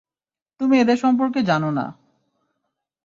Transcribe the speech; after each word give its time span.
তুমি 0.59 0.75
এদের 0.79 0.97
সম্পর্কে 0.97 1.39
জানো 1.41 1.69
না। 1.71 1.85